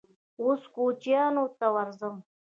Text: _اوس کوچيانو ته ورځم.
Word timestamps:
_اوس 0.41 0.61
کوچيانو 0.75 1.45
ته 1.59 1.67
ورځم. 1.75 2.15